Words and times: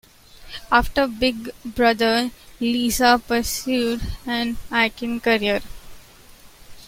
After 0.71 1.05
"Big 1.07 1.51
Brother", 1.63 2.31
Lisa 2.59 3.21
pursued 3.27 4.01
an 4.25 4.57
acting 4.71 5.19
career. 5.21 5.61